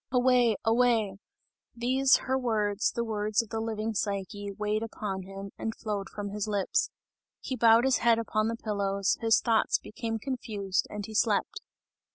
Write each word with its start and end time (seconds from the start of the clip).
"Away! 0.11 0.55
Away!" 0.65 1.17
These, 1.75 2.15
her 2.25 2.35
words, 2.35 2.91
the 2.91 3.03
words 3.03 3.43
of 3.43 3.49
the 3.49 3.59
living 3.59 3.93
Psyche, 3.93 4.51
weighed 4.51 4.81
upon 4.81 5.21
him, 5.21 5.51
and 5.59 5.75
flowed 5.75 6.09
from 6.09 6.29
his 6.29 6.47
lips. 6.47 6.89
He 7.39 7.55
bowed 7.55 7.85
his 7.85 7.97
head 7.97 8.17
upon 8.17 8.47
the 8.47 8.55
pillows, 8.57 9.17
his 9.21 9.39
thoughts 9.41 9.77
became 9.77 10.17
confused 10.17 10.87
and 10.89 11.05
he 11.05 11.13
slept. 11.13 11.61